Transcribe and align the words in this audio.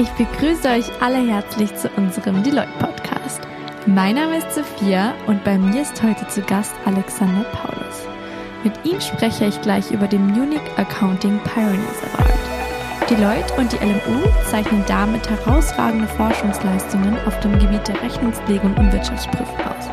Ich 0.00 0.10
begrüße 0.10 0.68
euch 0.68 1.02
alle 1.02 1.26
herzlich 1.26 1.74
zu 1.74 1.88
unserem 1.96 2.44
Deloitte 2.44 2.70
Podcast. 2.78 3.40
Mein 3.84 4.14
Name 4.14 4.38
ist 4.38 4.52
Sophia 4.52 5.12
und 5.26 5.42
bei 5.42 5.58
mir 5.58 5.82
ist 5.82 6.00
heute 6.00 6.24
zu 6.28 6.40
Gast 6.42 6.72
Alexander 6.84 7.42
Paulus. 7.50 8.06
Mit 8.62 8.74
ihm 8.84 9.00
spreche 9.00 9.46
ich 9.46 9.60
gleich 9.60 9.90
über 9.90 10.06
den 10.06 10.30
Unique 10.40 10.70
Accounting 10.76 11.40
Pioneers 11.40 12.00
Award. 12.14 13.10
Deloitte 13.10 13.54
und 13.54 13.72
die 13.72 13.76
LMU 13.78 14.22
zeichnen 14.48 14.84
damit 14.86 15.28
herausragende 15.28 16.06
Forschungsleistungen 16.06 17.16
auf 17.26 17.40
dem 17.40 17.58
Gebiet 17.58 17.88
der 17.88 18.00
Rechnungslegung 18.00 18.76
und 18.76 18.92
Wirtschaftsprüfung 18.92 19.60
aus. 19.66 19.88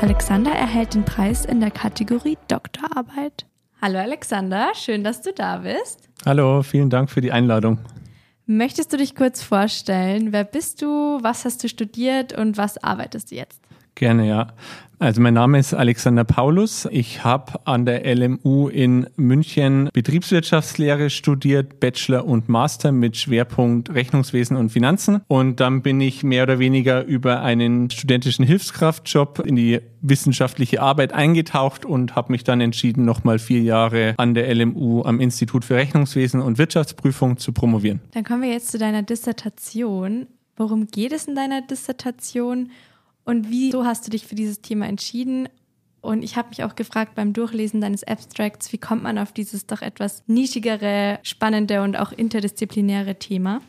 Alexander 0.00 0.50
erhält 0.50 0.94
den 0.94 1.04
Preis 1.04 1.44
in 1.44 1.60
der 1.60 1.70
Kategorie 1.70 2.38
Doktorarbeit. 2.48 3.46
Hallo 3.80 4.00
Alexander, 4.00 4.72
schön, 4.74 5.04
dass 5.04 5.22
du 5.22 5.32
da 5.32 5.58
bist. 5.58 6.08
Hallo, 6.26 6.64
vielen 6.64 6.90
Dank 6.90 7.08
für 7.08 7.20
die 7.20 7.30
Einladung. 7.30 7.78
Möchtest 8.52 8.92
du 8.92 8.98
dich 8.98 9.14
kurz 9.14 9.42
vorstellen? 9.42 10.30
Wer 10.32 10.44
bist 10.44 10.82
du? 10.82 11.18
Was 11.22 11.46
hast 11.46 11.64
du 11.64 11.70
studiert 11.70 12.36
und 12.36 12.58
was 12.58 12.76
arbeitest 12.76 13.30
du 13.30 13.36
jetzt? 13.36 13.61
Gerne, 13.94 14.28
ja. 14.28 14.48
Also 15.02 15.20
mein 15.20 15.34
Name 15.34 15.58
ist 15.58 15.74
Alexander 15.74 16.22
Paulus. 16.22 16.86
Ich 16.88 17.24
habe 17.24 17.54
an 17.64 17.86
der 17.86 18.04
LMU 18.14 18.68
in 18.68 19.08
München 19.16 19.90
Betriebswirtschaftslehre 19.92 21.10
studiert, 21.10 21.80
Bachelor 21.80 22.24
und 22.24 22.48
Master 22.48 22.92
mit 22.92 23.16
Schwerpunkt 23.16 23.92
Rechnungswesen 23.92 24.56
und 24.56 24.70
Finanzen. 24.70 25.22
Und 25.26 25.58
dann 25.58 25.82
bin 25.82 26.00
ich 26.00 26.22
mehr 26.22 26.44
oder 26.44 26.60
weniger 26.60 27.04
über 27.04 27.42
einen 27.42 27.90
studentischen 27.90 28.44
Hilfskraftjob 28.44 29.40
in 29.40 29.56
die 29.56 29.80
wissenschaftliche 30.02 30.80
Arbeit 30.80 31.12
eingetaucht 31.12 31.84
und 31.84 32.14
habe 32.14 32.30
mich 32.30 32.44
dann 32.44 32.60
entschieden, 32.60 33.04
nochmal 33.04 33.40
vier 33.40 33.62
Jahre 33.62 34.14
an 34.18 34.34
der 34.34 34.54
LMU 34.54 35.02
am 35.02 35.18
Institut 35.18 35.64
für 35.64 35.74
Rechnungswesen 35.74 36.40
und 36.40 36.58
Wirtschaftsprüfung 36.58 37.38
zu 37.38 37.52
promovieren. 37.52 38.00
Dann 38.12 38.22
kommen 38.22 38.42
wir 38.42 38.50
jetzt 38.50 38.70
zu 38.70 38.78
deiner 38.78 39.02
Dissertation. 39.02 40.28
Worum 40.56 40.86
geht 40.86 41.12
es 41.12 41.26
in 41.26 41.34
deiner 41.34 41.60
Dissertation? 41.60 42.70
Und 43.24 43.50
wieso 43.50 43.84
hast 43.84 44.06
du 44.06 44.10
dich 44.10 44.26
für 44.26 44.34
dieses 44.34 44.60
Thema 44.60 44.86
entschieden? 44.86 45.48
Und 46.00 46.24
ich 46.24 46.36
habe 46.36 46.48
mich 46.48 46.64
auch 46.64 46.74
gefragt 46.74 47.14
beim 47.14 47.32
Durchlesen 47.32 47.80
deines 47.80 48.02
Abstracts, 48.02 48.72
wie 48.72 48.78
kommt 48.78 49.04
man 49.04 49.18
auf 49.18 49.32
dieses 49.32 49.66
doch 49.66 49.82
etwas 49.82 50.24
nischigere, 50.26 51.20
spannende 51.22 51.82
und 51.82 51.96
auch 51.96 52.10
interdisziplinäre 52.10 53.18
Thema? 53.20 53.60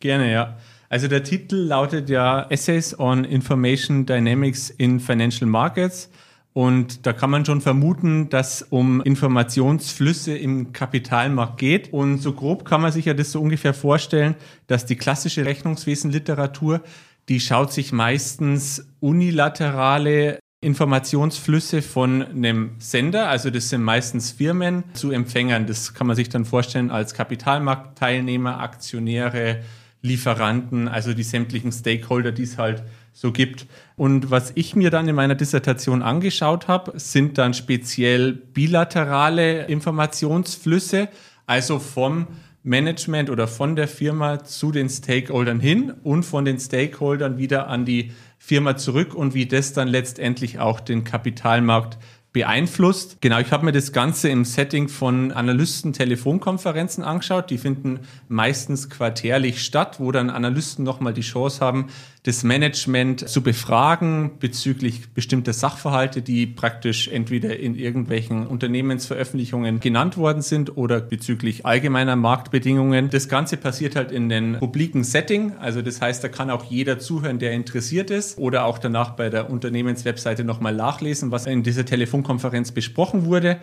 Gerne, 0.00 0.32
ja. 0.32 0.56
Also 0.88 1.06
der 1.06 1.22
Titel 1.22 1.56
lautet 1.56 2.08
ja 2.08 2.46
Essays 2.48 2.98
on 2.98 3.24
Information 3.24 4.06
Dynamics 4.06 4.70
in 4.70 4.98
Financial 4.98 5.48
Markets. 5.48 6.10
Und 6.52 7.06
da 7.06 7.12
kann 7.12 7.30
man 7.30 7.44
schon 7.44 7.60
vermuten, 7.60 8.30
dass 8.30 8.62
um 8.62 9.00
Informationsflüsse 9.02 10.36
im 10.36 10.72
Kapitalmarkt 10.72 11.58
geht. 11.58 11.92
Und 11.92 12.18
so 12.18 12.32
grob 12.32 12.64
kann 12.64 12.80
man 12.80 12.90
sich 12.90 13.04
ja 13.04 13.14
das 13.14 13.30
so 13.30 13.40
ungefähr 13.40 13.74
vorstellen, 13.74 14.34
dass 14.66 14.84
die 14.84 14.96
klassische 14.96 15.44
Rechnungswesenliteratur 15.44 16.80
die 17.28 17.40
schaut 17.40 17.72
sich 17.72 17.92
meistens 17.92 18.88
unilaterale 19.00 20.38
Informationsflüsse 20.60 21.82
von 21.82 22.22
einem 22.22 22.72
Sender, 22.78 23.28
also 23.28 23.50
das 23.50 23.68
sind 23.68 23.82
meistens 23.82 24.32
Firmen, 24.32 24.82
zu 24.92 25.12
Empfängern. 25.12 25.66
Das 25.66 25.94
kann 25.94 26.08
man 26.08 26.16
sich 26.16 26.30
dann 26.30 26.44
vorstellen 26.44 26.90
als 26.90 27.14
Kapitalmarktteilnehmer, 27.14 28.58
Aktionäre, 28.58 29.60
Lieferanten, 30.02 30.88
also 30.88 31.14
die 31.14 31.22
sämtlichen 31.22 31.70
Stakeholder, 31.70 32.32
die 32.32 32.42
es 32.42 32.58
halt 32.58 32.82
so 33.12 33.30
gibt. 33.32 33.66
Und 33.96 34.30
was 34.30 34.52
ich 34.54 34.74
mir 34.74 34.90
dann 34.90 35.08
in 35.08 35.14
meiner 35.14 35.34
Dissertation 35.34 36.02
angeschaut 36.02 36.66
habe, 36.66 36.98
sind 36.98 37.38
dann 37.38 37.54
speziell 37.54 38.32
bilaterale 38.32 39.66
Informationsflüsse, 39.66 41.08
also 41.46 41.78
vom 41.78 42.28
Management 42.62 43.30
oder 43.30 43.46
von 43.48 43.76
der 43.76 43.88
Firma 43.88 44.44
zu 44.44 44.72
den 44.72 44.88
Stakeholdern 44.88 45.60
hin 45.60 45.92
und 46.02 46.24
von 46.24 46.44
den 46.44 46.58
Stakeholdern 46.58 47.38
wieder 47.38 47.68
an 47.68 47.84
die 47.84 48.12
Firma 48.38 48.76
zurück 48.76 49.14
und 49.14 49.34
wie 49.34 49.46
das 49.46 49.72
dann 49.72 49.88
letztendlich 49.88 50.58
auch 50.58 50.80
den 50.80 51.04
Kapitalmarkt 51.04 51.98
beeinflusst. 52.32 53.20
Genau, 53.20 53.38
ich 53.38 53.50
habe 53.52 53.64
mir 53.64 53.72
das 53.72 53.92
Ganze 53.92 54.28
im 54.28 54.44
Setting 54.44 54.88
von 54.88 55.32
Analysten-Telefonkonferenzen 55.32 57.02
angeschaut. 57.02 57.50
Die 57.50 57.58
finden 57.58 58.00
meistens 58.28 58.90
quartärlich 58.90 59.62
statt, 59.62 59.98
wo 59.98 60.12
dann 60.12 60.28
Analysten 60.28 60.84
nochmal 60.84 61.14
die 61.14 61.22
Chance 61.22 61.60
haben, 61.60 61.86
das 62.28 62.44
Management 62.44 63.26
zu 63.26 63.42
befragen 63.42 64.32
bezüglich 64.38 65.08
bestimmter 65.14 65.54
Sachverhalte, 65.54 66.20
die 66.20 66.46
praktisch 66.46 67.08
entweder 67.08 67.58
in 67.58 67.74
irgendwelchen 67.74 68.46
Unternehmensveröffentlichungen 68.46 69.80
genannt 69.80 70.18
worden 70.18 70.42
sind 70.42 70.76
oder 70.76 71.00
bezüglich 71.00 71.64
allgemeiner 71.64 72.16
Marktbedingungen. 72.16 73.08
Das 73.08 73.30
Ganze 73.30 73.56
passiert 73.56 73.96
halt 73.96 74.12
in 74.12 74.28
den 74.28 74.58
publiken 74.58 75.04
Setting. 75.04 75.54
Also 75.58 75.80
das 75.80 76.02
heißt, 76.02 76.22
da 76.22 76.28
kann 76.28 76.50
auch 76.50 76.66
jeder 76.66 76.98
zuhören, 76.98 77.38
der 77.38 77.52
interessiert 77.52 78.10
ist 78.10 78.36
oder 78.36 78.66
auch 78.66 78.76
danach 78.76 79.12
bei 79.12 79.30
der 79.30 79.48
Unternehmenswebseite 79.48 80.44
nochmal 80.44 80.74
nachlesen, 80.74 81.30
was 81.30 81.46
in 81.46 81.62
dieser 81.62 81.86
Telefonkonferenz 81.86 82.72
besprochen 82.72 83.24
wurde. 83.24 83.56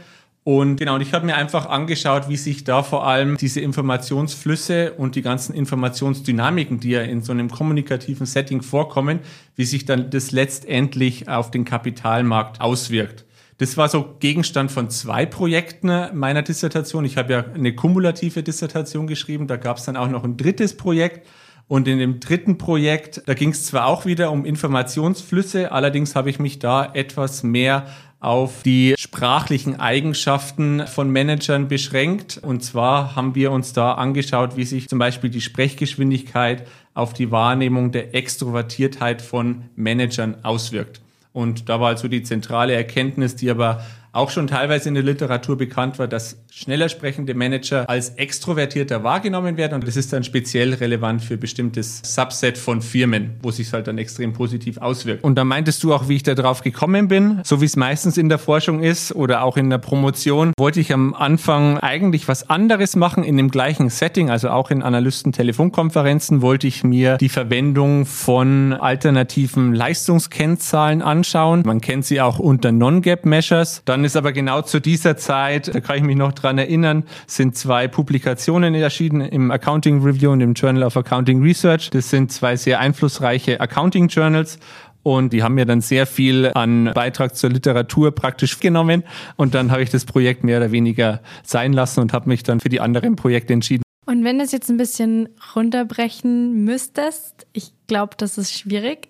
Und 0.47 0.75
genau, 0.75 0.93
und 0.93 1.01
ich 1.01 1.11
habe 1.11 1.25
mir 1.25 1.35
einfach 1.37 1.65
angeschaut, 1.65 2.29
wie 2.29 2.37
sich 2.37 2.63
da 2.63 2.83
vor 2.83 3.07
allem 3.07 3.35
diese 3.35 3.61
Informationsflüsse 3.61 4.93
und 4.93 5.15
die 5.15 5.23
ganzen 5.23 5.55
Informationsdynamiken, 5.55 6.79
die 6.79 6.91
ja 6.91 7.01
in 7.01 7.23
so 7.23 7.31
einem 7.31 7.49
kommunikativen 7.49 8.27
Setting 8.27 8.61
vorkommen, 8.61 9.21
wie 9.55 9.65
sich 9.65 9.85
dann 9.85 10.11
das 10.11 10.31
letztendlich 10.31 11.27
auf 11.27 11.49
den 11.49 11.65
Kapitalmarkt 11.65 12.61
auswirkt. 12.61 13.25
Das 13.57 13.75
war 13.75 13.89
so 13.89 14.17
Gegenstand 14.19 14.71
von 14.71 14.91
zwei 14.91 15.25
Projekten 15.25 16.09
meiner 16.13 16.43
Dissertation. 16.43 17.05
Ich 17.05 17.17
habe 17.17 17.33
ja 17.33 17.45
eine 17.55 17.73
kumulative 17.73 18.43
Dissertation 18.43 19.07
geschrieben, 19.07 19.47
da 19.47 19.57
gab 19.57 19.77
es 19.77 19.85
dann 19.85 19.97
auch 19.97 20.09
noch 20.09 20.23
ein 20.23 20.37
drittes 20.37 20.77
Projekt. 20.77 21.25
Und 21.67 21.87
in 21.87 21.97
dem 21.97 22.19
dritten 22.19 22.59
Projekt, 22.59 23.23
da 23.25 23.33
ging 23.33 23.49
es 23.49 23.65
zwar 23.65 23.87
auch 23.87 24.05
wieder 24.05 24.29
um 24.29 24.45
Informationsflüsse, 24.45 25.71
allerdings 25.71 26.15
habe 26.15 26.29
ich 26.29 26.37
mich 26.37 26.59
da 26.59 26.85
etwas 26.93 27.41
mehr 27.41 27.87
auf 28.25 28.63
die 28.63 28.95
sprachlichen 28.97 29.79
Eigenschaften 29.79 30.87
von 30.87 31.11
Managern 31.11 31.67
beschränkt. 31.67 32.39
Und 32.41 32.63
zwar 32.63 33.15
haben 33.15 33.35
wir 33.35 33.51
uns 33.51 33.71
da 33.71 33.93
angeschaut, 33.93 34.57
wie 34.57 34.63
sich 34.63 34.89
zum 34.89 34.97
Beispiel 34.97 35.29
die 35.29 35.41
Sprechgeschwindigkeit 35.41 36.67
auf 36.95 37.13
die 37.13 37.29
Wahrnehmung 37.29 37.91
der 37.91 38.15
Extrovertiertheit 38.15 39.21
von 39.21 39.65
Managern 39.75 40.37
auswirkt. 40.43 41.01
Und 41.33 41.69
da 41.69 41.79
war 41.79 41.89
also 41.89 42.07
die 42.07 42.23
zentrale 42.23 42.73
Erkenntnis, 42.73 43.35
die 43.35 43.51
aber 43.51 43.85
auch 44.15 44.29
schon 44.29 44.47
teilweise 44.47 44.87
in 44.87 44.95
der 44.95 45.03
Literatur 45.03 45.57
bekannt 45.57 45.99
war, 45.99 46.07
dass 46.07 46.37
schneller 46.49 46.87
sprechende 46.87 47.33
Manager 47.33 47.89
als 47.89 48.11
extrovertierter 48.11 49.03
wahrgenommen 49.03 49.57
werden. 49.57 49.73
Und 49.73 49.87
das 49.87 49.97
ist 49.97 50.13
dann 50.13 50.23
speziell 50.23 50.73
relevant 50.73 51.21
für 51.21 51.37
bestimmtes 51.37 52.01
Subset 52.03 52.57
von 52.57 52.81
Firmen, 52.81 53.31
wo 53.41 53.51
sich 53.51 53.73
halt 53.73 53.87
dann 53.87 53.97
extrem 53.97 54.31
positiv 54.31 54.77
auswirkt. 54.77 55.23
Und 55.23 55.35
da 55.35 55.43
meintest 55.43 55.83
du 55.83 55.93
auch, 55.93 56.07
wie 56.07 56.15
ich 56.15 56.23
da 56.23 56.33
drauf 56.33 56.61
gekommen 56.61 57.09
bin, 57.09 57.41
so 57.43 57.59
wie 57.59 57.65
es 57.65 57.75
meistens 57.75 58.17
in 58.17 58.29
der 58.29 58.37
Forschung 58.37 58.81
ist 58.81 59.13
oder 59.13 59.43
auch 59.43 59.57
in 59.57 59.69
der 59.69 59.79
Promotion, 59.79 60.53
wollte 60.57 60.79
ich 60.79 60.93
am 60.93 61.13
Anfang 61.13 61.77
eigentlich 61.79 62.29
was 62.29 62.49
anderes 62.49 62.95
machen 62.95 63.23
in 63.23 63.35
dem 63.35 63.51
gleichen 63.51 63.89
Setting, 63.89 64.29
also 64.29 64.49
auch 64.49 64.71
in 64.71 64.81
Analysten-Telefonkonferenzen 64.81 66.41
wollte 66.41 66.67
ich 66.67 66.85
mir 66.85 67.17
die 67.17 67.29
Verwendung 67.29 68.05
von 68.05 68.71
alternativen 68.71 69.73
Leistungskennzahlen 69.73 71.01
anschauen. 71.01 71.63
Man 71.65 71.81
kennt 71.81 72.05
sie 72.05 72.21
auch 72.21 72.39
unter 72.39 72.71
Non-Gap-Measures. 72.71 73.81
Dann 73.83 74.04
ist 74.05 74.15
aber 74.15 74.31
genau 74.31 74.61
zu 74.61 74.79
dieser 74.79 75.17
Zeit, 75.17 75.73
da 75.73 75.79
kann 75.79 75.97
ich 75.97 76.03
mich 76.03 76.15
noch 76.15 76.31
dran 76.31 76.57
erinnern, 76.57 77.03
sind 77.27 77.55
zwei 77.57 77.87
Publikationen 77.87 78.75
erschienen 78.75 79.21
im 79.21 79.51
Accounting 79.51 80.01
Review 80.03 80.31
und 80.31 80.41
im 80.41 80.53
Journal 80.53 80.83
of 80.83 80.95
Accounting 80.95 81.41
Research. 81.41 81.89
Das 81.89 82.09
sind 82.09 82.31
zwei 82.31 82.55
sehr 82.55 82.79
einflussreiche 82.79 83.59
Accounting 83.59 84.07
Journals. 84.07 84.59
Und 85.03 85.33
die 85.33 85.43
haben 85.43 85.53
mir 85.53 85.65
dann 85.65 85.81
sehr 85.81 86.07
viel 86.07 86.51
an 86.55 86.91
Beitrag 86.95 87.35
zur 87.35 87.51
Literatur 87.51 88.11
praktisch 88.11 88.59
genommen. 88.59 89.03
Und 89.35 89.53
dann 89.53 89.71
habe 89.71 89.83
ich 89.83 89.91
das 89.91 90.03
Projekt 90.03 90.43
mehr 90.43 90.57
oder 90.57 90.71
weniger 90.71 91.21
sein 91.43 91.73
lassen 91.73 91.99
und 91.99 92.11
habe 92.11 92.27
mich 92.27 92.41
dann 92.41 92.59
für 92.59 92.69
die 92.69 92.79
anderen 92.79 93.15
Projekte 93.15 93.53
entschieden. 93.53 93.83
Und 94.07 94.23
wenn 94.23 94.37
du 94.37 94.43
es 94.43 94.51
jetzt 94.51 94.69
ein 94.69 94.77
bisschen 94.77 95.29
runterbrechen 95.55 96.63
müsstest, 96.63 97.45
ich 97.53 97.71
glaube, 97.87 98.15
das 98.17 98.37
ist 98.37 98.53
schwierig, 98.53 99.07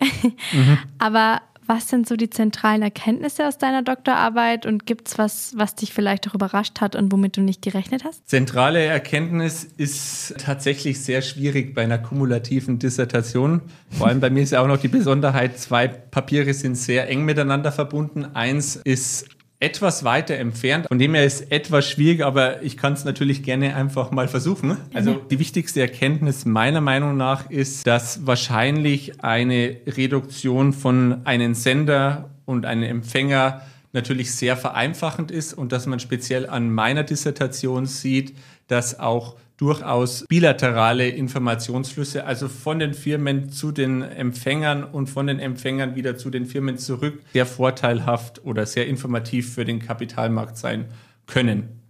mhm. 0.52 0.78
aber 1.00 1.42
was 1.68 1.90
sind 1.90 2.08
so 2.08 2.16
die 2.16 2.30
zentralen 2.30 2.82
Erkenntnisse 2.82 3.48
aus 3.48 3.58
deiner 3.58 3.82
Doktorarbeit 3.82 4.66
und 4.66 4.86
gibt 4.86 5.08
es 5.08 5.18
was, 5.18 5.54
was 5.56 5.76
dich 5.76 5.94
vielleicht 5.94 6.28
auch 6.28 6.36
überrascht 6.36 6.82
hat 6.82 6.96
und 6.96 7.12
womit 7.12 7.38
du 7.38 7.42
nicht 7.42 7.62
gerechnet 7.62 8.04
hast? 8.04 8.28
Zentrale 8.28 8.84
Erkenntnis 8.84 9.64
ist 9.64 10.36
tatsächlich 10.38 11.02
sehr 11.02 11.22
schwierig 11.22 11.74
bei 11.74 11.84
einer 11.84 11.98
kumulativen 11.98 12.80
Dissertation. 12.80 13.62
Vor 13.90 14.08
allem 14.08 14.20
bei 14.20 14.30
mir 14.30 14.44
ist 14.44 14.52
ja 14.52 14.62
auch 14.62 14.68
noch 14.68 14.78
die 14.80 14.88
Besonderheit, 14.88 15.60
zwei 15.60 15.88
Papiere 15.88 16.54
sind 16.54 16.76
sehr 16.76 17.10
eng 17.10 17.26
miteinander 17.26 17.72
verbunden. 17.72 18.26
Eins 18.34 18.76
ist 18.78 19.35
etwas 19.66 20.04
weiter 20.04 20.36
entfernt. 20.36 20.88
Von 20.88 21.00
dem 21.00 21.16
her 21.16 21.26
ist 21.26 21.52
etwas 21.52 21.90
schwierig, 21.90 22.24
aber 22.24 22.62
ich 22.62 22.78
kann 22.78 22.94
es 22.94 23.04
natürlich 23.04 23.42
gerne 23.42 23.76
einfach 23.76 24.12
mal 24.12 24.28
versuchen. 24.28 24.78
Also 24.94 25.14
mhm. 25.14 25.20
die 25.32 25.40
wichtigste 25.40 25.82
Erkenntnis 25.82 26.46
meiner 26.46 26.82
Meinung 26.82 27.18
nach 27.18 27.50
ist, 27.50 27.88
dass 27.88 28.28
wahrscheinlich 28.28 29.24
eine 29.24 29.78
Reduktion 29.88 30.72
von 30.72 31.26
einem 31.26 31.56
Sender 31.56 32.30
und 32.46 32.68
einem 32.68 32.84
Empfänger 32.84 33.62
natürlich 33.92 34.36
sehr 34.36 34.56
vereinfachend 34.56 35.32
ist 35.32 35.54
und 35.54 35.72
dass 35.72 35.88
man 35.88 36.00
speziell 36.00 36.48
an 36.48 36.70
meiner 36.72 37.04
Dissertation 37.04 37.88
sieht, 37.88 38.36
dass 38.68 39.00
auch 39.00 39.36
durchaus 39.58 40.26
bilaterale 40.28 41.08
Informationsflüsse, 41.10 42.26
also 42.26 42.50
von 42.50 42.80
den 42.80 42.94
Firmen 42.94 43.50
zu 43.50 43.72
den 43.72 44.02
Empfängern 44.02 44.84
und 44.84 45.08
von 45.08 45.28
den 45.28 45.40
Empfängern 45.40 45.96
wieder 45.96 46.18
zu 46.18 46.30
den 46.30 46.46
Firmen 46.46 46.78
zurück, 46.78 47.22
sehr 47.34 47.46
vorteilhaft 47.46 48.44
oder 48.44 48.66
sehr 48.66 48.88
informativ 48.88 49.54
für 49.54 49.66
den 49.66 49.80
Kapitalmarkt 49.80 50.58
sein 50.58 50.86
können. 51.26 51.82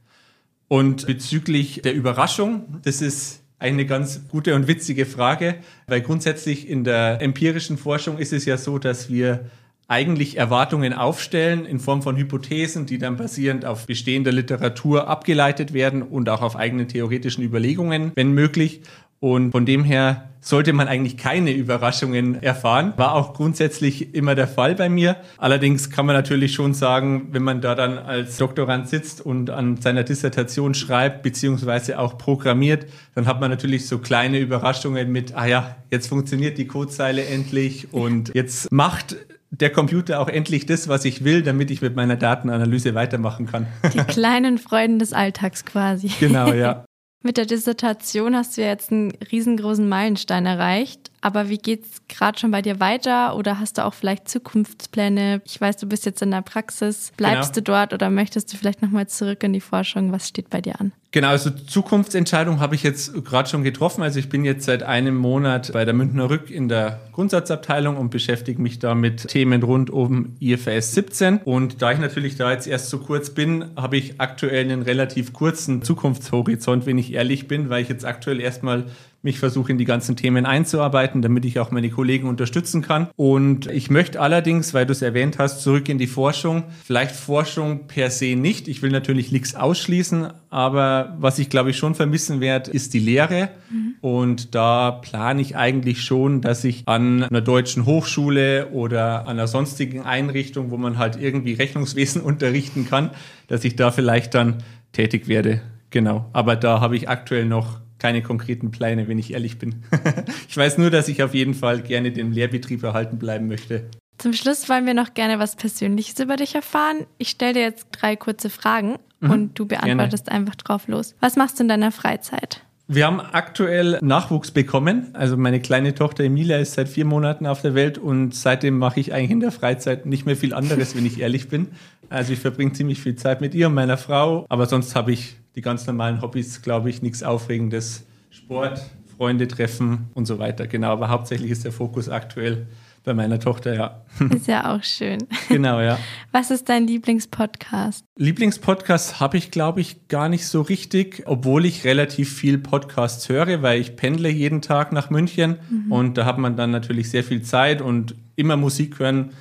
Und 0.68 1.08
bezüglich 1.08 1.82
der 1.84 1.94
Überraschung, 1.94 2.80
das 2.84 3.02
ist 3.02 3.42
eine 3.58 3.86
ganz 3.86 4.28
gute 4.30 4.54
und 4.56 4.68
witzige 4.68 5.06
Frage, 5.06 5.56
weil 5.88 6.02
grundsätzlich 6.02 6.68
in 6.70 6.84
der 6.84 7.22
empirischen 7.22 7.78
Forschung 7.78 8.18
ist 8.18 8.34
es 8.34 8.46
ja 8.46 8.58
so, 8.58 8.78
dass 8.78 9.10
wir 9.10 9.50
eigentlich 9.88 10.38
Erwartungen 10.38 10.94
aufstellen 10.94 11.66
in 11.66 11.80
Form 11.80 12.02
von 12.02 12.18
Hypothesen, 12.18 12.86
die 12.86 12.98
dann 12.98 13.18
basierend 13.18 13.66
auf 13.66 13.86
bestehender 13.86 14.32
Literatur 14.32 15.08
abgeleitet 15.08 15.74
werden 15.74 16.02
und 16.02 16.28
auch 16.30 16.42
auf 16.42 16.56
eigenen 16.56 16.88
theoretischen 16.88 17.44
Überlegungen, 17.44 18.12
wenn 18.16 18.32
möglich. 18.32 18.82
Und 19.20 19.52
von 19.52 19.66
dem 19.66 19.84
her 19.84 20.30
sollte 20.42 20.74
man 20.74 20.88
eigentlich 20.88 21.18
keine 21.18 21.52
Überraschungen 21.52 22.44
erfahren. 22.44 22.94
War 22.98 23.16
auch 23.16 23.34
grundsätzlich 23.34 24.14
immer 24.14 24.36
der 24.36 24.48
Fall 24.48 24.76
bei 24.76 24.90
mir. 24.90 25.16
Allerdings 25.38 25.90
kann 25.90 26.06
man 26.06 26.16
natürlich 26.16 26.54
schon 26.54 26.76
sagen, 26.76 27.30
wenn 27.32 27.42
man 27.42 27.62
da 27.62 27.74
dann 27.74 27.98
als 27.98 28.38
Doktorand 28.38 28.88
sitzt 28.88 29.26
und 29.26 29.50
an 29.50 29.78
seiner 29.78 30.04
Dissertation 30.04 30.76
schreibt, 30.76 31.24
beziehungsweise 31.24 31.98
auch 31.98 32.20
programmiert, 32.20 32.86
dann 33.16 33.26
hat 33.26 33.40
man 33.40 33.50
natürlich 33.50 33.88
so 33.88 33.98
kleine 33.98 34.40
Überraschungen 34.40 35.12
mit, 35.12 35.36
ah 35.36 35.48
ja, 35.48 35.76
jetzt 35.90 36.08
funktioniert 36.08 36.60
die 36.60 36.68
Codezeile 36.68 37.26
endlich 37.26 37.92
und 37.92 38.32
jetzt 38.36 38.72
macht 38.72 39.16
der 39.62 39.72
Computer 39.72 40.19
auch 40.19 40.28
endlich 40.28 40.66
das, 40.66 40.88
was 40.88 41.06
ich 41.06 41.24
will, 41.24 41.42
damit 41.42 41.72
ich 41.72 41.81
mit 41.81 41.96
meiner 41.96 42.16
Datenanalyse 42.16 42.96
weitermachen 42.96 43.46
kann. 43.48 43.68
Die 43.94 44.00
kleinen 44.00 44.57
Freuden 44.57 45.00
des 45.00 45.13
Alltags 45.13 45.66
quasi. 45.66 46.12
Genau, 46.19 46.52
ja. 46.54 46.86
Mit 47.24 47.38
der 47.38 47.48
Dissertation 47.48 48.36
hast 48.36 48.56
du 48.56 48.62
ja 48.62 48.68
jetzt 48.68 48.92
einen 48.92 49.12
riesengroßen 49.31 49.90
Meilenstein 49.90 50.46
erreicht. 50.46 51.10
Aber 51.25 51.50
wie 51.50 51.57
geht's 51.57 52.04
gerade 52.07 52.38
schon 52.38 52.51
bei 52.51 52.62
dir 52.62 52.80
weiter 52.80 53.36
oder 53.36 53.60
hast 53.60 53.80
du 53.80 53.86
auch 53.86 53.95
vielleicht 53.95 54.30
Zukunftspläne? 54.30 55.42
Ich 55.44 55.60
weiß, 55.60 55.77
du 55.77 55.88
bist 55.88 56.06
jetzt 56.06 56.22
in 56.22 56.30
der 56.30 56.44
Praxis. 56.44 57.12
Bleibst 57.18 57.56
genau. 57.56 57.63
du 57.63 57.72
dort 57.72 57.94
oder 57.94 58.12
möchtest 58.12 58.54
du 58.54 58.57
vielleicht 58.57 58.83
nochmal 58.83 59.07
zurück 59.07 59.42
in 59.42 59.51
die 59.51 59.60
Forschung? 59.60 60.12
Was 60.12 60.27
steht 60.27 60.51
bei 60.51 60.62
dir 60.62 60.80
an? 60.80 60.92
Genau, 61.16 61.30
also 61.30 61.50
Zukunftsentscheidung 61.50 62.60
habe 62.60 62.75
ich 62.75 62.83
jetzt 62.83 63.24
gerade 63.24 63.50
schon 63.50 63.63
getroffen. 63.63 64.04
Also 64.04 64.19
ich 64.19 64.30
bin 64.30 64.44
jetzt 64.44 64.66
seit 64.66 64.83
einem 64.83 65.16
Monat 65.16 65.72
bei 65.72 65.83
der 65.83 65.94
Münchner 65.94 66.30
Rück 66.30 66.51
in 66.51 66.68
der 66.68 67.00
Grundsatzabteilung 67.13 67.98
und 67.98 68.10
beschäftige 68.10 68.62
mich 68.62 68.80
da 68.80 68.94
mit 68.94 69.30
Themen 69.30 69.63
rund 69.63 69.89
um 69.89 70.36
IFRS 70.42 70.94
17. 70.94 71.38
Und 71.38 71.81
da 71.81 71.94
ich 71.94 72.00
natürlich 72.00 72.36
da 72.36 72.51
jetzt 72.51 72.68
erst 72.68 72.89
so 72.89 73.00
kurz 73.00 73.30
bin, 73.30 73.72
habe 73.77 73.98
ich 73.98 74.19
aktuell 74.19 74.66
einen 74.66 74.81
relativ 74.81 75.31
kurzen 75.31 75.81
Zukunftshorizont, 75.81 76.86
wenn 76.86 76.98
ich 76.98 77.13
ehrlich 77.13 77.48
bin, 77.48 77.69
weil 77.69 77.81
ich 77.81 77.89
jetzt 77.89 78.04
aktuell 78.04 78.42
erstmal 78.42 78.83
mich 79.25 79.39
versuche 79.39 79.72
in 79.72 79.77
die 79.77 79.86
ganzen 79.86 80.16
Themen 80.16 80.45
einzuarbeiten, 80.45 81.22
damit 81.24 81.45
ich 81.45 81.60
auch 81.60 81.72
meine 81.72 81.89
Kollegen 81.89 82.30
unterstützen 82.30 82.83
kann. 82.83 83.07
Und 83.16 83.66
ich 83.66 83.89
möchte 83.89 84.22
allerdings, 84.22 84.74
weil 84.74 84.86
du 84.86 84.92
es 84.92 85.01
erwähnt 85.01 85.39
hast, 85.39 85.62
zurück 85.62 85.89
in 85.89 85.98
die 85.98 86.07
Forschung. 86.07 86.63
Vielleicht 86.83 87.16
Forschung 87.16 87.88
per 87.88 88.12
se 88.12 88.36
nicht. 88.36 88.68
Ich 88.68 88.83
will 88.83 88.92
natürlich 88.92 89.31
nichts 89.31 89.56
ausschließen, 89.56 90.27
aber 90.51 91.18
was 91.19 91.39
ich 91.39 91.50
glaube 91.50 91.72
ich 91.72 91.77
schon 91.77 91.95
vermissen 91.95 92.39
werde, 92.39 92.69
ist 92.69 92.94
die 92.94 93.00
Lehre. 93.00 93.50
Mhm. 93.69 93.95
Und 94.00 94.54
da 94.54 94.92
plane 94.92 95.42
ich 95.42 95.57
eigentlich 95.57 96.04
schon, 96.04 96.42
dass 96.42 96.63
ich 96.63 96.83
an 96.86 97.24
einer 97.24 97.42
deutschen 97.42 97.88
Hochschule 97.88 98.68
oder 98.68 99.22
an 99.22 99.39
einer 99.39 99.48
sonstigen 99.48 100.04
Einrichtung, 100.04 100.69
wo 100.69 100.77
man 100.77 101.00
halt 101.00 101.19
irgendwie 101.19 101.54
Rechnungswesen 101.54 102.22
unterrichten 102.22 102.88
kann, 102.88 103.10
dass 103.48 103.66
ich 103.66 103.75
da 103.75 103.89
vielleicht 103.89 104.36
dann 104.36 104.63
tätig 104.92 105.27
werde. 105.27 105.62
Genau. 105.89 106.30
Aber 106.31 106.56
da 106.56 106.80
habe 106.80 106.95
ich 106.95 107.10
aktuell 107.10 107.45
noch 107.45 107.80
keine 108.00 108.22
konkreten 108.22 108.72
Pläne, 108.72 109.08
wenn 109.08 109.18
ich 109.18 109.34
ehrlich 109.34 109.58
bin. 109.58 109.84
ich 110.50 110.58
weiß 110.58 110.78
nur, 110.78 110.90
dass 110.90 111.08
ich 111.08 111.24
auf 111.24 111.34
jeden 111.34 111.54
Fall 111.54 111.82
gerne 111.82 112.12
den 112.12 112.32
Lehrbetrieb 112.32 112.84
erhalten 112.84 113.18
bleiben 113.18 113.48
möchte. 113.48 113.86
Zum 114.18 114.34
Schluss 114.34 114.70
wollen 114.70 114.86
wir 114.86 114.94
noch 114.94 115.14
gerne 115.14 115.40
was 115.40 115.56
Persönliches 115.56 116.20
über 116.20 116.38
dich 116.38 116.56
erfahren. 116.56 117.06
Ich 117.18 117.30
stelle 117.30 117.54
dir 117.54 117.62
jetzt 117.62 117.88
drei 117.92 118.16
kurze 118.16 118.50
Fragen 118.50 118.96
mhm, 119.20 119.30
und 119.30 119.60
du 119.60 119.66
beantwortest 119.66 120.26
gerne. 120.26 120.40
einfach 120.40 120.56
drauf 120.56 120.88
los. 120.88 121.16
Was 121.20 121.36
machst 121.36 121.60
du 121.60 121.64
in 121.64 121.70
deiner 121.70 121.92
Freizeit? 121.92 122.62
Wir 122.88 123.08
haben 123.08 123.20
aktuell 123.20 123.98
Nachwuchs 124.02 124.52
bekommen. 124.52 125.08
Also 125.14 125.38
meine 125.38 125.60
kleine 125.60 125.96
Tochter 125.96 126.24
Emilia 126.24 126.60
ist 126.60 126.76
seit 126.76 126.88
vier 126.88 127.06
Monaten 127.06 127.48
auf 127.48 127.62
der 127.62 127.74
Welt 127.74 127.98
und 127.98 128.36
seitdem 128.36 128.78
mache 128.78 129.00
ich 129.00 129.12
eigentlich 129.12 129.32
in 129.32 129.40
der 129.40 129.52
Freizeit 129.52 130.06
nicht 130.06 130.28
mehr 130.28 130.36
viel 130.36 130.54
anderes, 130.54 130.96
wenn 130.96 131.06
ich 131.06 131.20
ehrlich 131.20 131.50
bin. 131.50 131.70
Also 132.10 132.34
ich 132.34 132.40
verbringe 132.40 132.74
ziemlich 132.74 133.02
viel 133.02 133.16
Zeit 133.16 133.42
mit 133.42 133.56
ihr 133.56 133.68
und 133.68 133.74
meiner 133.74 133.98
Frau, 133.98 134.46
aber 134.50 134.68
sonst 134.68 134.96
habe 134.96 135.12
ich 135.12 135.36
die 135.56 135.62
ganz 135.62 135.88
normalen 135.88 136.22
Hobbys, 136.22 136.62
glaube 136.62 136.90
ich, 136.90 137.02
nichts 137.02 137.24
Aufregendes. 137.24 138.06
Sport, 138.30 138.81
Freunde 139.18 139.48
treffen 139.48 140.10
und 140.13 140.25
so 140.25 140.40
weiter. 140.40 140.68
Genau, 140.68 140.92
aber 140.92 141.10
hauptsächlich 141.10 141.52
ist 141.52 141.63
der 141.63 141.72
Fokus 141.72 142.10
aktuell 142.10 142.68
bei 143.06 143.13
meiner 143.13 143.40
Tochter, 143.40 143.75
ja. 143.75 144.02
Ist 144.36 144.48
ja 144.48 144.75
auch 144.75 144.84
schön. 144.84 145.19
Genau, 145.48 145.80
ja. 145.80 146.00
Was 146.31 146.50
ist 146.50 146.68
dein 146.69 146.88
Lieblingspodcast? 146.88 148.04
Lieblingspodcast 148.18 149.19
habe 149.19 149.38
ich, 149.38 149.52
glaube 149.52 149.80
ich, 149.80 150.07
gar 150.07 150.28
nicht 150.28 150.48
so 150.48 150.62
richtig, 150.62 151.22
obwohl 151.28 151.66
ich 151.66 151.84
relativ 151.84 152.34
viel 152.34 152.58
Podcasts 152.58 153.30
höre, 153.30 153.62
weil 153.62 153.80
ich 153.80 153.96
pendle 153.96 154.30
jeden 154.30 154.63
Tag 154.63 154.92
nach 154.92 155.12
München 155.12 155.58
mhm. 155.69 155.92
und 155.92 156.18
da 156.18 156.25
hat 156.25 156.40
man 156.40 156.58
dann 156.58 156.72
natürlich 156.72 157.12
sehr 157.12 157.24
viel 157.24 157.44
Zeit 157.44 157.80
und 157.80 158.16
immer 158.36 158.58
Musik 158.58 158.98
hören 158.98 159.34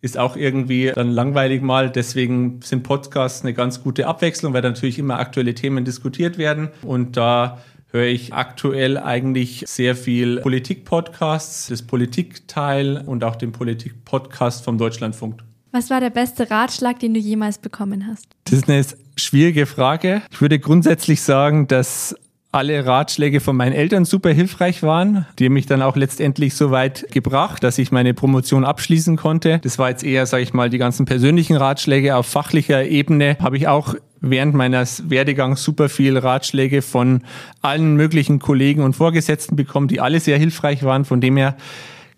ist 0.00 0.18
auch 0.18 0.36
irgendwie 0.36 0.92
dann 0.94 1.10
langweilig 1.10 1.62
mal. 1.62 1.90
Deswegen 1.90 2.60
sind 2.62 2.82
Podcasts 2.82 3.42
eine 3.42 3.54
ganz 3.54 3.82
gute 3.82 4.06
Abwechslung, 4.06 4.52
weil 4.52 4.62
natürlich 4.62 4.98
immer 4.98 5.18
aktuelle 5.18 5.54
Themen 5.54 5.84
diskutiert 5.84 6.38
werden. 6.38 6.70
Und 6.82 7.16
da 7.16 7.58
höre 7.92 8.06
ich 8.06 8.32
aktuell 8.32 8.98
eigentlich 8.98 9.64
sehr 9.66 9.96
viel 9.96 10.40
Politik-Podcasts, 10.40 11.68
das 11.68 11.82
Politikteil 11.82 13.02
und 13.04 13.24
auch 13.24 13.36
den 13.36 13.52
Politik-Podcast 13.52 14.64
vom 14.64 14.78
Deutschlandfunk. 14.78 15.42
Was 15.72 15.90
war 15.90 16.00
der 16.00 16.10
beste 16.10 16.50
Ratschlag, 16.50 16.98
den 16.98 17.14
du 17.14 17.20
jemals 17.20 17.58
bekommen 17.58 18.06
hast? 18.06 18.26
Das 18.44 18.54
ist 18.54 18.68
eine 18.68 18.84
schwierige 19.16 19.66
Frage. 19.66 20.22
Ich 20.30 20.40
würde 20.40 20.58
grundsätzlich 20.58 21.22
sagen, 21.22 21.68
dass 21.68 22.16
alle 22.52 22.84
Ratschläge 22.84 23.40
von 23.40 23.56
meinen 23.56 23.72
Eltern 23.72 24.04
super 24.04 24.30
hilfreich 24.30 24.82
waren. 24.82 25.26
Die 25.38 25.48
mich 25.48 25.66
dann 25.66 25.82
auch 25.82 25.96
letztendlich 25.96 26.54
so 26.54 26.70
weit 26.70 27.06
gebracht, 27.12 27.62
dass 27.62 27.78
ich 27.78 27.92
meine 27.92 28.12
Promotion 28.14 28.64
abschließen 28.64 29.16
konnte. 29.16 29.60
Das 29.62 29.78
war 29.78 29.90
jetzt 29.90 30.02
eher, 30.02 30.26
sage 30.26 30.42
ich 30.42 30.52
mal, 30.52 30.68
die 30.68 30.78
ganzen 30.78 31.06
persönlichen 31.06 31.56
Ratschläge. 31.56 32.16
Auf 32.16 32.26
fachlicher 32.26 32.84
Ebene 32.84 33.36
habe 33.40 33.56
ich 33.56 33.68
auch 33.68 33.94
während 34.20 34.54
meines 34.54 35.08
Werdegangs 35.08 35.62
super 35.62 35.88
viel 35.88 36.18
Ratschläge 36.18 36.82
von 36.82 37.22
allen 37.62 37.94
möglichen 37.94 38.38
Kollegen 38.38 38.82
und 38.82 38.96
Vorgesetzten 38.96 39.56
bekommen, 39.56 39.88
die 39.88 40.00
alle 40.00 40.20
sehr 40.20 40.38
hilfreich 40.38 40.82
waren. 40.82 41.04
Von 41.04 41.20
dem 41.20 41.36
her 41.36 41.56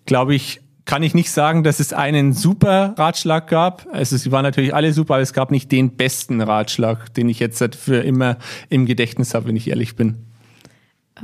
glaube 0.05 0.35
ich, 0.35 0.59
kann 0.85 1.03
ich 1.03 1.13
nicht 1.13 1.31
sagen, 1.31 1.63
dass 1.63 1.79
es 1.79 1.93
einen 1.93 2.33
super 2.33 2.93
Ratschlag 2.97 3.47
gab. 3.47 3.87
Also 3.91 4.17
sie 4.17 4.31
waren 4.31 4.43
natürlich 4.43 4.75
alle 4.75 4.91
super, 4.91 5.15
aber 5.15 5.23
es 5.23 5.33
gab 5.33 5.51
nicht 5.51 5.71
den 5.71 5.95
besten 5.95 6.41
Ratschlag, 6.41 7.13
den 7.13 7.29
ich 7.29 7.39
jetzt 7.39 7.75
für 7.75 7.97
immer 7.97 8.37
im 8.69 8.85
Gedächtnis 8.85 9.33
habe, 9.33 9.47
wenn 9.47 9.55
ich 9.55 9.69
ehrlich 9.69 9.95
bin. 9.95 10.17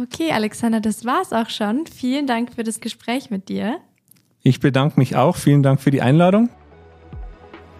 Okay, 0.01 0.31
Alexander, 0.31 0.79
das 0.79 1.03
war's 1.03 1.33
auch 1.33 1.49
schon. 1.49 1.85
Vielen 1.87 2.27
Dank 2.27 2.53
für 2.53 2.63
das 2.63 2.79
Gespräch 2.79 3.31
mit 3.31 3.49
dir. 3.49 3.77
Ich 4.43 4.59
bedanke 4.59 4.99
mich 4.99 5.15
auch. 5.15 5.35
Vielen 5.35 5.63
Dank 5.63 5.81
für 5.81 5.91
die 5.91 6.01
Einladung. 6.01 6.49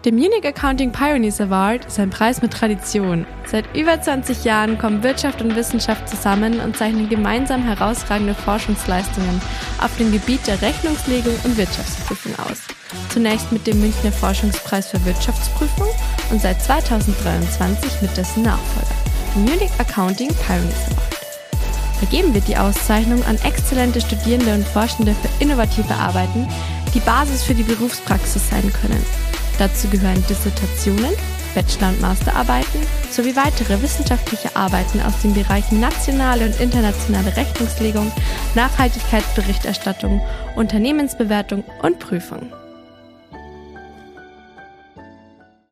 Der 0.04 0.14
Munich 0.14 0.46
Accounting 0.46 0.92
Pioneers 0.92 1.42
Award 1.42 1.84
ist 1.84 2.00
ein 2.00 2.08
Preis 2.08 2.40
mit 2.40 2.54
Tradition. 2.54 3.26
Seit 3.44 3.76
über 3.76 4.00
20 4.00 4.44
Jahren 4.44 4.78
kommen 4.78 5.02
Wirtschaft 5.02 5.42
und 5.42 5.54
Wissenschaft 5.54 6.08
zusammen 6.08 6.58
und 6.60 6.74
zeichnen 6.74 7.10
gemeinsam 7.10 7.62
herausragende 7.62 8.34
Forschungsleistungen 8.34 9.42
auf 9.78 9.94
dem 9.98 10.10
Gebiet 10.10 10.46
der 10.46 10.62
Rechnungslegung 10.62 11.34
und 11.44 11.58
Wirtschaftsprüfung 11.58 12.32
aus. 12.38 12.62
Zunächst 13.10 13.52
mit 13.52 13.66
dem 13.66 13.78
Münchner 13.78 14.10
Forschungspreis 14.10 14.88
für 14.88 15.04
Wirtschaftsprüfung 15.04 15.88
und 16.30 16.40
seit 16.40 16.62
2023 16.62 18.00
mit 18.00 18.16
dessen 18.16 18.42
Nachfolger, 18.42 18.94
dem 19.34 19.44
Munich 19.44 19.70
Accounting 19.76 20.28
Pioneers 20.28 20.86
Award. 20.92 21.16
Vergeben 21.98 22.32
wird 22.32 22.48
die 22.48 22.56
Auszeichnung 22.56 23.22
an 23.26 23.36
exzellente 23.44 24.00
Studierende 24.00 24.54
und 24.54 24.66
Forschende 24.66 25.14
für 25.14 25.44
innovative 25.44 25.94
Arbeiten, 25.94 26.48
die 26.94 27.00
Basis 27.00 27.42
für 27.42 27.54
die 27.54 27.64
Berufspraxis 27.64 28.48
sein 28.48 28.72
können. 28.80 29.04
Dazu 29.60 29.88
gehören 29.88 30.24
Dissertationen, 30.26 31.14
Bachelor- 31.54 31.90
und 31.90 32.00
Masterarbeiten 32.00 32.80
sowie 33.10 33.36
weitere 33.36 33.82
wissenschaftliche 33.82 34.56
Arbeiten 34.56 35.02
aus 35.02 35.20
den 35.20 35.34
Bereichen 35.34 35.80
nationale 35.80 36.46
und 36.46 36.58
internationale 36.58 37.36
Rechnungslegung, 37.36 38.10
Nachhaltigkeitsberichterstattung, 38.54 40.22
Unternehmensbewertung 40.56 41.62
und 41.82 41.98
Prüfung. 41.98 42.50